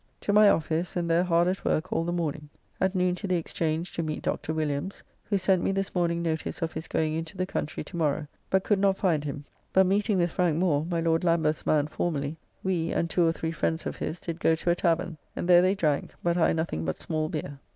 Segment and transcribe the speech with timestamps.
[0.21, 2.49] To my office, and there hard at work all the morning.
[2.79, 4.51] At noon to the Exchange to meet Dr.
[4.51, 8.63] Williams, who sent me this morning notice of his going into the country tomorrow, but
[8.63, 12.91] could not find him, but meeting with Frank Moore, my Lord Lambeth's man formerly, we,
[12.91, 15.75] and two or three friends of his did go to a tavern, and there they
[15.75, 17.59] drank, but I nothing but small beer.